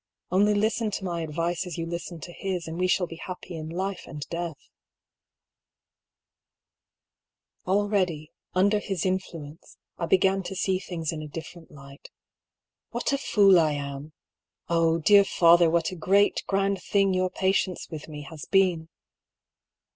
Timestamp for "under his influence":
8.55-9.77